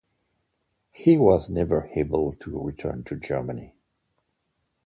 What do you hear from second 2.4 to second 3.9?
return to Germany.